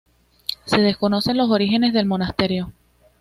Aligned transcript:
Se 0.65 0.79
desconocen 0.79 1.37
los 1.37 1.51
orígenes 1.51 1.93
del 1.93 2.07
monasterio. 2.07 2.73